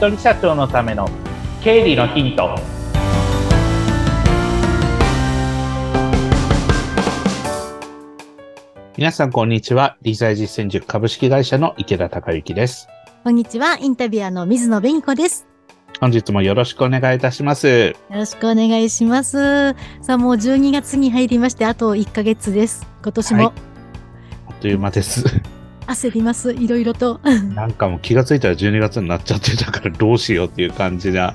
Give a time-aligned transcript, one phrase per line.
[0.00, 1.06] 人社長のための
[1.62, 2.58] 経理のヒント。
[8.96, 9.98] 皆さんこんにちは。
[10.00, 12.88] 理財実践塾株式会社の池田孝之です。
[13.24, 13.76] こんにちは。
[13.76, 15.46] インタビュアーの水野紅子です。
[16.00, 17.68] 本日もよろしくお願いいたします。
[17.68, 19.74] よろしくお願いします。
[20.00, 22.86] さあもう12月に入りましてあと1ヶ月です。
[23.02, 23.52] 今年も、はい、
[24.48, 25.26] あっという間です
[25.90, 27.20] 焦ります、いろいろと。
[27.54, 31.34] なんかもう気がついたら12月になっちゃってたからどうしようっていう感じな、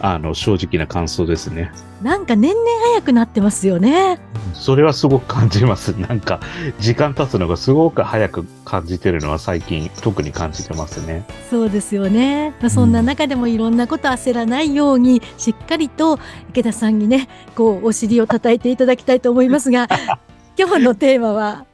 [0.00, 1.72] あの、正直な感想ですね。
[2.02, 4.18] なんか年々早くなってますよね。
[4.52, 5.88] それはすごく感じます。
[5.98, 6.40] なんか、
[6.78, 11.24] 時間経つのがすごく早く感じてるのは最近特に感じてますね。
[11.48, 12.50] そうですよね。
[12.60, 16.18] まあ、そんな中でもいろんなこと焦らないように、しっかりと
[16.50, 19.88] 池田さんにね、こう、お尻を叩いていただきたいと思いますが、
[20.58, 21.64] 今日のテーマは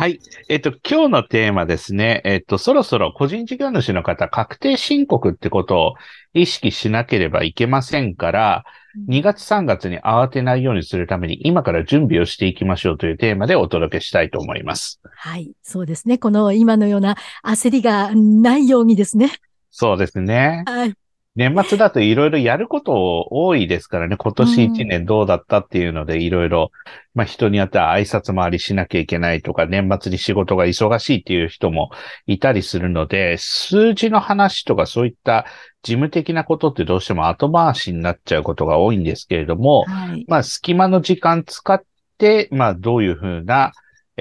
[0.00, 0.18] はい。
[0.48, 2.22] えっと、今日のテーマですね。
[2.24, 5.94] えっと、そろそろ個人事業主の方、確定申告ってことを
[6.32, 8.64] 意識しなければいけませんから、
[9.08, 15.02] 2月3月に慌てないようにするために、今から準備をしていきましょうというテーマでお届けしたいと思います。
[15.04, 15.52] はい。
[15.62, 16.16] そうですね。
[16.16, 19.30] この今のような焦りがないようにですね。
[19.70, 20.64] そうですね。
[20.66, 20.94] はい。
[21.36, 26.70] 年末だといろいろやること多いですからね、今年1年どうだったっていうのでいろいろ、
[27.14, 31.90] まあ人によっては挨拶回りしなきゃいけないとか、年末に仕事が忙しいっていう人も
[32.26, 35.46] いたりするので、数字の話とかそういった
[35.82, 41.80] 事務的なことってどうしても後回しになっちゃうことが多いんですけれども、はい、まあ隙間の時間使っ
[42.18, 43.72] て、まあどういうふうな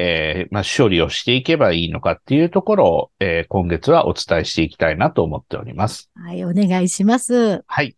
[0.02, 6.10] えー、まあ、処理をしていけばいいのかっていうところを、えー、今月はお伝えしていきたいなと思っております。
[6.16, 7.66] はい、お願いします。
[7.68, 7.98] はい。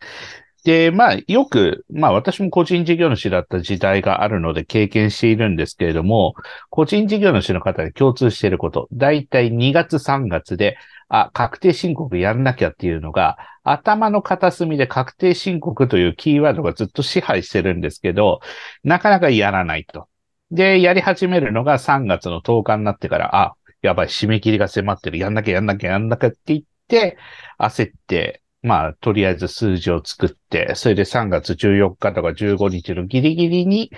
[0.63, 6.33] で、まあ、よく、まあ、私も個人事業主だった時代があるので経験しているんですけれども、
[6.71, 18.39] 個人事業主の方で共通していること、だいたい2月3月で、あ、確定申告やんなきゃっていうのが、頭の片隅で確定申告というキーワードがずっと支配してるんですけど、
[18.83, 20.07] なかなかやらないと。
[20.51, 27.17] で、やり始めるのが3月の10日になってから、あ、やばい、締め切りが迫ってる、やんなきゃやんなきゃやんなきゃって言って、
[27.57, 33.91] 焦って、まあ、とりあえず数字を作って、それで3月14日とか15日のギリギリに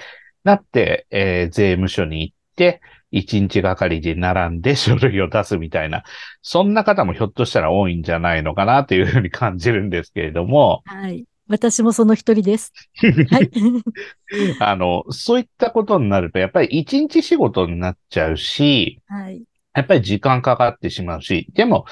[0.43, 2.81] なって、えー、税務署に行って、
[3.11, 6.03] 1日がかりで並んで書類を出すみたいな、
[6.41, 11.25] そんな方もひょっとしたら多いんじゃないのかなというふうに感じるんですけれども、はい。
[11.47, 12.73] 私もその一人です。
[13.29, 13.51] はい。
[14.59, 19.43] あの、そういったことになると、やっぱり一日仕事になっちゃうし、はい。
[19.75, 21.85] やっぱり時間かかってしまうし、でも、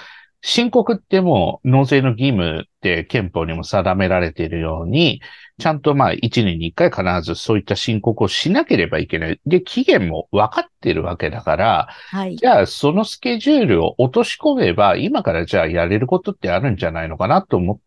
[0.43, 5.21] 申告ってもう納税の義務って憲法にも定められているように、
[5.59, 9.39] ちゃんとまあ一年に一回必ずそういった申告をしなければいけない。
[9.45, 17.79] で、期限も分かってるわけだから、はい、じゃあそのスケジュールを落とし込めば、今からじゃあやれることってあるんじゃないのかなと思っ、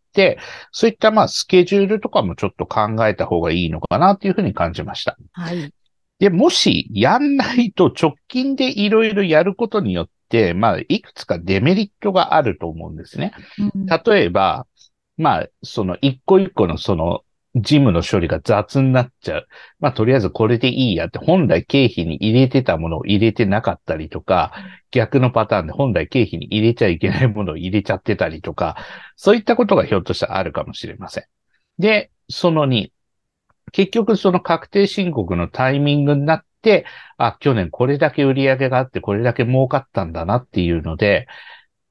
[0.73, 5.17] そういったまあスケジュールとかもちょっと考えた方がいいのかなっていうふうに感じました。
[5.33, 5.73] はい。
[6.19, 13.33] で、もしやんないと直近でいろいろやることによって、まあ、いくつかデメリットがあると思うんですね。
[13.59, 14.67] うん、例えば、
[15.17, 17.23] まあ、その一個一個のその
[17.55, 19.49] 事務の処理が雑になっちゃう。
[19.79, 24.53] まあ、とりあえずこれでいいやって、本来経費に入れてたものを入れてなかったりとか、
[24.91, 28.77] 逆のパターンで本来経費に入れちゃいけないものを入れちゃってたりとか、
[29.17, 31.25] そういったことがひょっとしたらあるかもしれません。
[31.79, 32.93] で、その2、
[33.73, 36.87] 結局その確定申告のタイミングになって、
[37.19, 41.27] あ、去年これだけ売り上げがあってこれだけ儲かったんだなっていうので、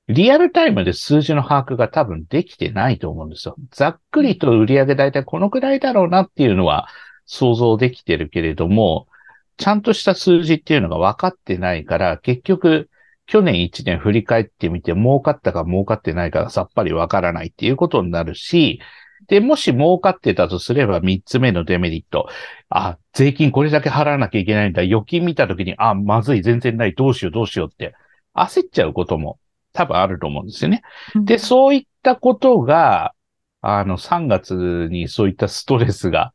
[0.09, 3.56] リアルタイムで数字の把握が多分できてないと思うんですよ。
[3.72, 6.90] ざっくりと売上だいたいこのくらいだろうなっていうのは
[7.25, 9.08] 想像できてるけれども、
[9.56, 12.90] ちゃんとした数字っていうのが分かってないから、結局、
[13.28, 18.81] 去年1年振り返ってみて儲かったか儲かってないかさっぱり分からないっていうことになるし、
[19.28, 22.28] で、もし儲かってたとすれば3つ目のデメリット。
[22.68, 24.81] あ、税金これだけ払わなきゃいけないんだ。
[24.81, 27.96] 預金見たときに、あ、まずい、全然ない、どうしよう、どうしようって
[28.36, 29.39] 焦っちゃうことも
[29.74, 30.84] 多分あると思うんですよね。
[31.16, 33.14] で、そういったことが、
[33.62, 36.34] あの、3月にそういったストレスが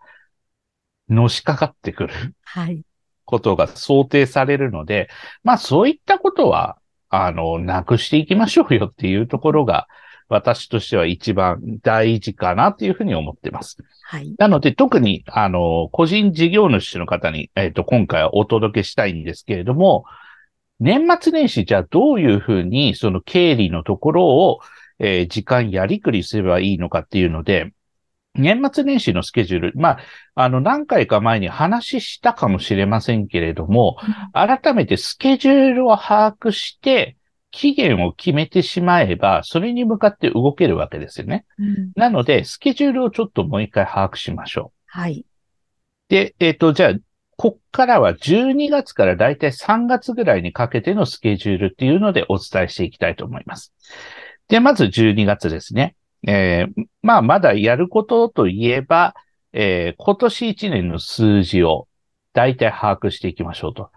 [1.08, 2.35] のしかかってくる。
[2.44, 2.82] はい。
[3.25, 5.11] ことが想定されるので、
[5.44, 6.79] まあそういったことは、
[7.11, 9.87] あの、なくしていきましょうよっていうところが、
[10.31, 13.79] 私としては一番大事かなというふうに思ってます。
[14.02, 14.34] はい。
[14.38, 20.05] なので、特に、あの、個人事業主の方に、えっ、ー、と、今回はお届けしたいんですけれども、
[20.80, 24.60] 年末年始じゃあどういうふうにその経理のところを、
[24.98, 27.72] えー、時間やりくりすればいいのかっていうので、
[28.34, 29.98] 年末年始のスケジュール、まあ、
[30.34, 33.96] あの、何回か前に話したかもしれませんけれども、
[34.32, 37.16] 改めてスケジュールを把握して、
[37.50, 41.46] 期限を決めてしまえば、それに向かって動けるわけですよね。
[41.58, 41.92] うん。
[41.96, 45.20] なので、スケジュールをちょっともう一回把握しましょはい。
[45.20, 45.24] う。
[46.08, 46.92] で、えっ、と、じゃあ、
[47.38, 53.73] こっからは12月からだいたい3月ぐらいにかけてのスケジュールっていうのでお伝えしていきたいと思います。
[54.49, 55.94] で、まず12月ですね。
[56.26, 59.14] えーまあ、まだやることといえば、
[59.52, 61.87] えー今年1年の数字を
[62.35, 63.91] だいたい把握していきましょうと。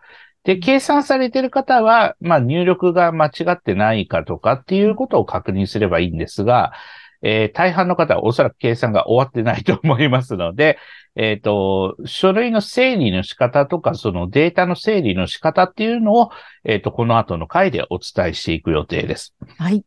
[0.43, 6.73] で、計算されている方は、まあ、入力が間違ってないかとかっていうことを確認すればいいんですが、
[7.21, 10.77] えー大半の方はおそらく計算が終わってないと思いますので、
[11.15, 16.31] えっ、と、書類の整理の仕方とか、そのデータの整理の仕方っていうのを、
[16.63, 19.35] えっ、と、この後の回でお伝えしていく予定です。
[19.57, 19.83] はい。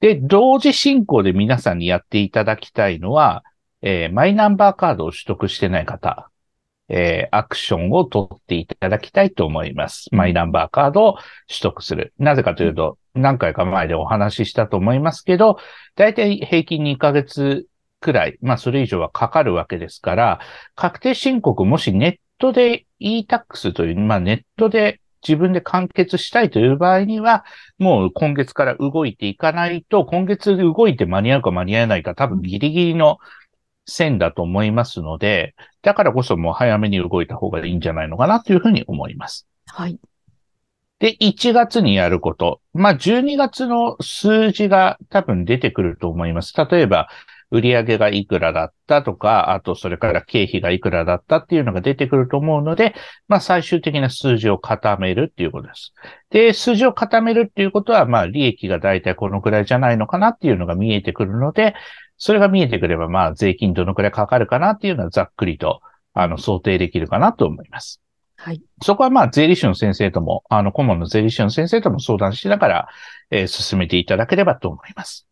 [0.00, 3.44] で、同時進行で皆さんにやっていただきたいのは、
[3.82, 6.30] えーマイナンバーカードを取得してない方、
[6.88, 10.08] えーアクションを取っていただきたいと思います。
[10.12, 11.12] マイナンバーカードを
[11.48, 12.12] 取得する。
[12.18, 15.58] なぜかというと、何回か前でお話ししたと思いますけど、
[15.96, 17.66] だいたい平均2ヶ月
[18.00, 20.40] くらい、まあそれ以上はかかるわけですから、
[20.74, 27.44] 確定申告もしネットで e-tax という、まあネットで自分で完結したいという場合には、
[27.78, 33.18] もう今月から動いていかないと、今月動いて間に合うか間に合わないか多分ギリギリの
[33.86, 39.46] 線だと思いますので、だからこそもう早めに動いた方がいいんじゃないのかなというふうに思います。
[39.66, 39.98] はい。
[40.98, 42.60] で、1月にやること。
[42.72, 46.54] まあ、12月の数字が多分出てくると思います。
[46.56, 47.08] 例えば、
[47.50, 52.94] 売上がいくらだったとか、あとそれから経費がいくらだったっていうのが出てくると思うので、
[53.28, 55.94] まあ最終的な数字を固めるっていうことです。
[56.30, 61.74] で、数字を固めるっていうことは、まあ利益がだいたいこのくらいじゃないのかなっていうのが見えてくるので、
[62.18, 65.80] それが見えてくれば、まあ税金どのくらいかかるかなっていうのはざっくりと、
[66.14, 68.00] あの、想定できるかなと思います。
[68.36, 68.62] はい。
[68.82, 72.88] そこはまあ、税理士の先生とも、あの、顧問の税理士の先生とも相談しながら、
[73.30, 75.26] えー進めていただければと思います。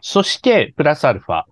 [0.00, 1.44] そして、プラスアルファ。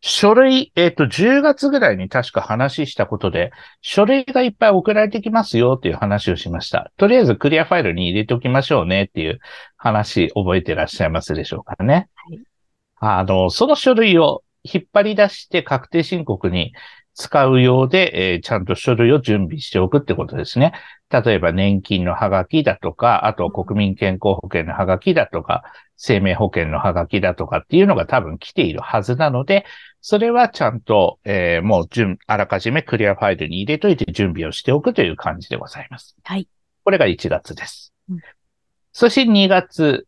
[0.00, 3.52] 書類、えっ、と、10月ぐらいに確か話したことで、
[3.82, 6.90] 書類がいっぱい送られてきますよっていう話をしました。
[6.96, 9.38] とりあえずクリアファイルに入れておきましょうねっていう
[9.76, 12.08] 話、覚えてらっしゃいますでしょうかね。
[12.16, 12.51] はい
[13.04, 16.72] あの、その書類を引っ張り出して確定申告に
[17.14, 20.72] 使うようで、えーちゃんと書類を準備しておくってことですね。
[21.10, 25.64] 例えば年金のハガキだとか、あと国民健康保険のハガキだとか、
[25.96, 29.64] 生命保険のハガキだとかっていうのが多分来ているはずなので、
[30.00, 36.16] それはちゃんと、えーもう準、あらかじめクリアファイルに入れといて準備をしておくという感じでございます。
[36.22, 36.48] はい。
[36.84, 37.92] これが1月です。
[38.08, 38.18] うん
[38.94, 40.06] そして2月。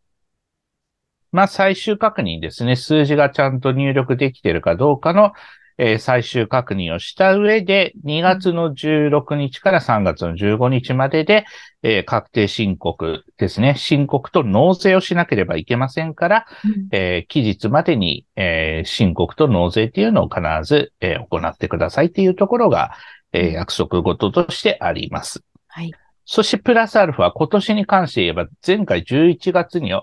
[1.35, 2.75] まあ最終確認ですね。
[2.75, 5.33] 数字がちゃんと入力できているかどうかの、
[5.77, 11.45] えー最終確認をした上で、2月の16日から3月の15日までで、
[11.83, 13.75] えー確定申告ですね。
[13.75, 22.93] 申告と納税をしなければいけませんから、うんえー期日までに、えー申告と納税っていうのを必ず、えー行ってくださいっていうところが、
[23.33, 25.43] えー約束事としてあります。
[25.67, 25.91] はい。
[26.25, 29.93] そしてプラスアルファ、今年に関して言えば、前回11月に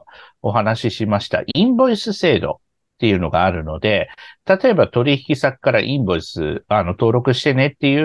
[0.40, 2.56] お話ししましたインボイス制度っ
[2.98, 4.08] ていうのがあるので、
[4.46, 8.00] 例えば取引先からインボイス、あの、登録してねってい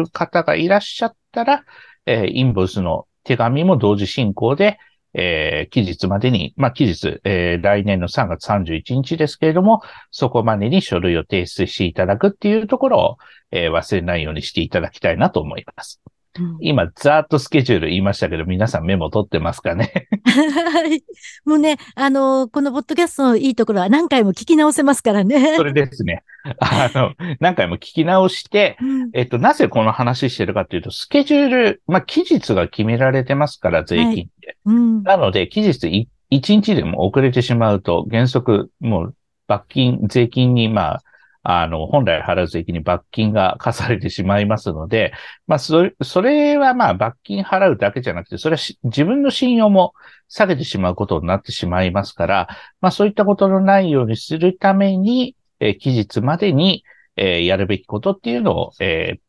[0.00, 1.64] う方がいらっしゃったら、
[2.06, 4.78] えーインボイスの手紙も同時進行で、
[5.14, 9.80] えー期日までに、まあ、期日、えー来年の3月31日ですけれども、
[10.10, 13.16] そこまでに書類を提出していただくっていうところを、
[13.52, 16.00] えー忘れないようにしていただきたいなと思います。
[16.38, 20.06] うん今、ざーっとスケジュール言いましたけど、皆さんメモ取ってますかね？
[20.24, 21.02] はい。
[21.44, 25.56] もうね、あのこのポッドキャストのいいところは何回も聞き直せますからね。
[25.56, 26.22] それですね。
[26.60, 34.56] あの、何回も聞き直して、うんえっと、なぜこの話してるかというと、スケジュール、まあ、期日が決められてますから、税金って。
[34.64, 35.02] うん。
[35.02, 39.14] なので、期日い1日でも遅れてしまうと、原則、もう、
[39.48, 41.02] 罰金、税金に、まあ、
[41.42, 45.12] あの、本来払う税金に罰金が課されてしまいますので、
[45.46, 49.94] まあ、それ、それはまあ、罰金払うだけじゃなくて、それは自分の信用も
[50.28, 52.48] 下げてしまうことになってしまいますから、
[52.80, 56.84] まあ、そういったことのないようにするために、えー期日までに、
[57.16, 59.20] えーやるべきことっていうのを、えー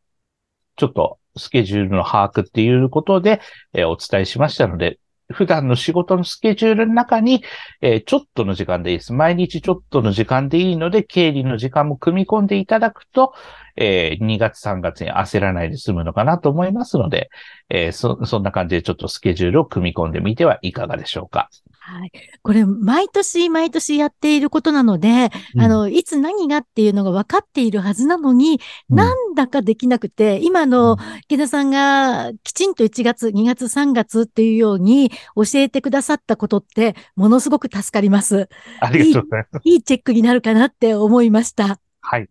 [0.78, 3.42] ちょっとスケジュールの把握っていうことで、
[3.74, 5.00] えーお伝えしましたので、
[5.32, 7.44] 普段の仕事のスケジュールの中に、
[7.82, 9.14] えーちょっとの時間でいいです。
[9.14, 13.34] 毎日ちょっとの時間でいいので、経理の時間も組み込んでいただくと、
[13.76, 17.30] えー2月3月に焦らないで済むのかなと思いますので、
[17.70, 21.50] えーそ、そんな感じでちょっとスケジュールを組み込んでみてはいかがでしょうか。
[21.84, 22.12] はい。
[22.44, 28.62] これ、毎年毎年やっていることなので、うん、あの、いつ何がっていうのが分かっているはずなのに、
[28.92, 38.48] うん、なんだかできなくて、今の、池田さんがきちんと1月、2月、3月っていうように教えてくださったことって、ものすごく助かります。
[38.80, 39.62] ありがとうございます。
[39.64, 41.80] いいチェックになるかなって思いました。
[42.02, 42.30] はい。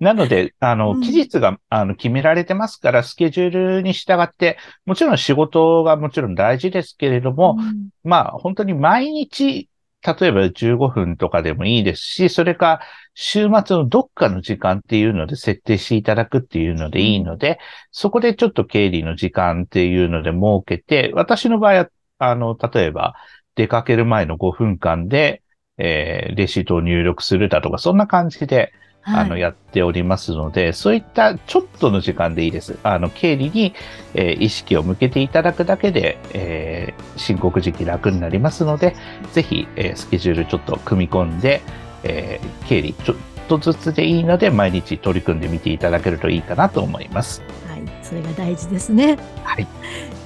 [0.00, 9.68] なので、あの、期日が、あの、決められてますから、スケジュールに従って、もちろん仕事がもちろん大事ですけれども、うん、まあ、本当に毎日、
[10.02, 12.80] 例えば15分とかでもいいですし、それか、
[13.14, 17.58] 週末のどっかの時間っていうので設定していただくっていうのでいいので、
[17.92, 23.14] そこでちょっと経理の時間っていうので設けて、私の場合は、あの、例えば、
[23.54, 25.42] 出かける前の5分間で、
[25.76, 32.78] えー、レシートを入力するだとか、そんな感じで、あの、やっておりますので、そういったちょっとの時間でいいです。
[32.82, 33.74] あの、経理に、
[34.14, 38.94] えー、意識を向けていただくだけで、えー、申告時期楽になりますので、
[39.32, 41.62] ぜひ、えー、スケジュールちょっと組み込んで、
[42.02, 43.16] えー、経理ちょっ
[43.48, 47.42] とずつでいいので、毎日取り組んでみていただけるといいかなと思います。
[47.68, 49.16] はい、それが大事ですね。
[49.42, 49.66] はい。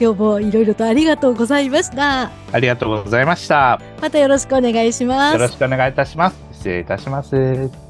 [0.00, 2.30] 今日もいろいろとありがとうございました。
[2.52, 3.80] ありがとうございました。
[4.02, 5.34] またよろしくお願いします。
[5.34, 6.36] よろしくお願いいたします。
[6.52, 7.83] 失礼いたします。